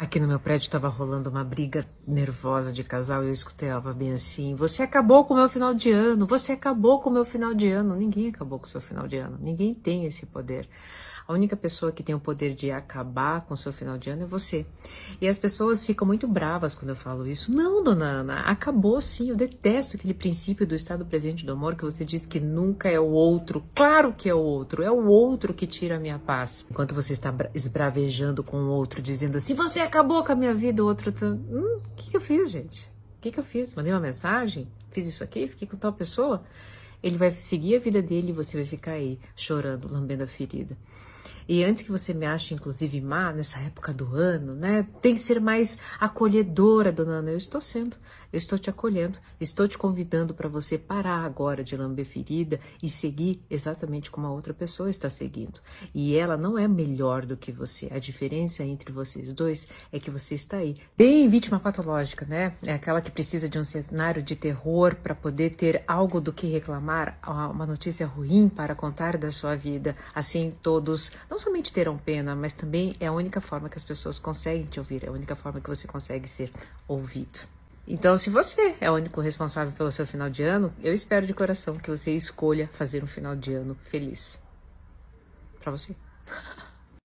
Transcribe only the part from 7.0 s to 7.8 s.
com o meu final de